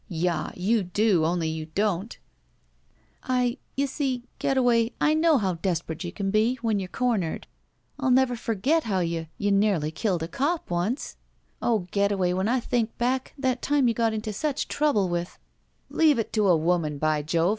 [0.09, 2.17] Yah, you do, only you don't!"
[3.23, 7.45] ''I— You see— Getaway— I know how desperate you can be— ^when you're cornered.
[7.99, 11.17] I'll never forget how you— ^you nearly killed a cop— once!
[11.61, 15.37] Oh, Getaway, when I think back, that time you got into such trouble with
[15.91, 17.49] —""Leave it to a woman, by Jove!